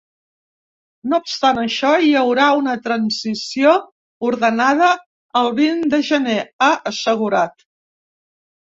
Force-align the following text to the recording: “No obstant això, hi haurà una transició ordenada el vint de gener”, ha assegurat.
“No 1.11 1.19
obstant 1.23 1.59
això, 1.63 1.91
hi 2.07 2.15
haurà 2.21 2.47
una 2.61 2.75
transició 2.89 3.77
ordenada 4.31 4.91
el 5.45 5.55
vint 5.63 5.87
de 5.95 6.03
gener”, 6.11 6.41
ha 6.63 6.73
assegurat. 6.95 7.73